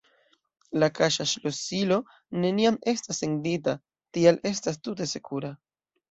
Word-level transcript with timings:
La 0.83 0.87
kaŝa 0.99 1.25
ŝlosilo 1.31 1.99
neniam 2.45 2.79
estas 2.91 3.19
sendita, 3.23 3.75
tial 4.19 4.39
estas 4.53 4.81
tute 4.89 5.09
sekura. 5.13 5.53